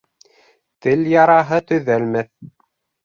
[0.85, 2.33] Тел яраһы төҙәлмәҫ.